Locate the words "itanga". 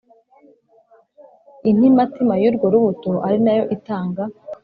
3.75-4.23